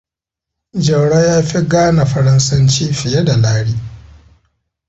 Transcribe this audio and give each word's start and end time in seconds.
Jauro 0.85 1.19
ya 1.21 1.43
fi 1.43 1.61
gane 1.67 2.03
faransanci 2.05 2.93
fiye 2.93 3.23
da 3.23 3.37
Lare. 3.37 3.75